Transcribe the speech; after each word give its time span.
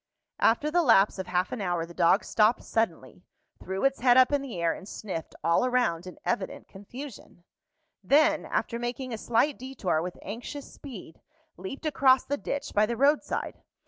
After 0.39 0.71
the 0.71 0.81
lapse 0.81 1.19
of 1.19 1.27
half 1.27 1.51
an 1.51 1.61
hour 1.61 1.85
the 1.85 1.93
dog 1.93 2.23
stopped 2.23 2.63
suddenly, 2.63 3.21
threw 3.59 3.85
its 3.85 3.99
head 3.99 4.17
up 4.17 4.31
in 4.31 4.41
the 4.41 4.59
air, 4.59 4.73
and 4.73 4.89
sniffed 4.89 5.35
all 5.43 5.63
around 5.63 6.07
in 6.07 6.17
evident 6.25 6.67
confusion; 6.67 7.43
then, 8.03 8.43
after 8.47 8.79
making 8.79 9.13
a 9.13 9.17
slight 9.19 9.59
detour 9.59 10.01
with 10.01 10.17
anxious 10.23 10.73
speed, 10.73 11.21
leaped 11.55 11.85
across 11.85 12.25
the 12.25 12.37
ditch 12.37 12.71
by 12.73 12.87
the 12.87 12.97
road 12.97 13.21
side. 13.23 13.61